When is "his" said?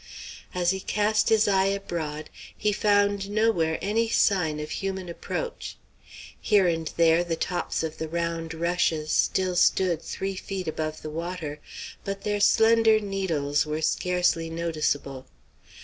1.29-1.47